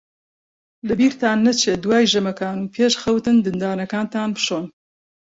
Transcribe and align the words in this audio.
لەبیرتان 0.87 1.37
نەچێت 1.47 1.79
دوای 1.85 2.09
ژەمەکان 2.11 2.57
و 2.59 2.71
پێش 2.75 2.93
خەوتن 3.01 3.37
ددانەکانتان 3.45 4.29
بشۆن. 4.35 4.65